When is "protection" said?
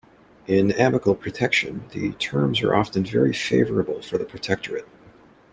1.19-1.85